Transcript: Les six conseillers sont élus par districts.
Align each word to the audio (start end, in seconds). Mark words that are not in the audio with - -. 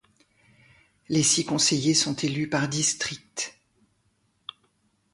Les 1.09 1.21
six 1.21 1.45
conseillers 1.45 1.93
sont 1.93 2.15
élus 2.15 2.49
par 2.49 2.67
districts. 2.67 3.59